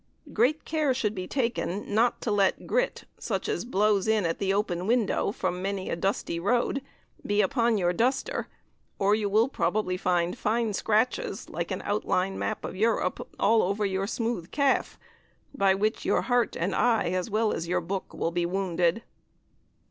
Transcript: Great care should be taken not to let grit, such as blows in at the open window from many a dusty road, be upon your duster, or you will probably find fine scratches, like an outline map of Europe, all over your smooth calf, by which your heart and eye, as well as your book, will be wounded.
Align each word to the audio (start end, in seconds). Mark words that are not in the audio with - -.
Great 0.33 0.65
care 0.65 0.95
should 0.95 1.13
be 1.13 1.27
taken 1.27 1.93
not 1.93 2.21
to 2.21 2.31
let 2.31 2.65
grit, 2.65 3.03
such 3.19 3.47
as 3.47 3.63
blows 3.63 4.07
in 4.07 4.25
at 4.25 4.39
the 4.39 4.51
open 4.51 4.87
window 4.87 5.31
from 5.31 5.61
many 5.61 5.91
a 5.91 5.95
dusty 5.95 6.39
road, 6.39 6.81
be 7.23 7.39
upon 7.39 7.77
your 7.77 7.93
duster, 7.93 8.47
or 8.97 9.13
you 9.13 9.29
will 9.29 9.47
probably 9.47 9.97
find 9.97 10.39
fine 10.39 10.73
scratches, 10.73 11.51
like 11.51 11.69
an 11.69 11.83
outline 11.85 12.39
map 12.39 12.65
of 12.65 12.75
Europe, 12.75 13.27
all 13.39 13.61
over 13.61 13.85
your 13.85 14.07
smooth 14.07 14.49
calf, 14.49 14.97
by 15.53 15.75
which 15.75 16.03
your 16.03 16.23
heart 16.23 16.57
and 16.57 16.73
eye, 16.73 17.09
as 17.11 17.29
well 17.29 17.53
as 17.53 17.67
your 17.67 17.79
book, 17.79 18.11
will 18.11 18.31
be 18.31 18.43
wounded. 18.47 19.03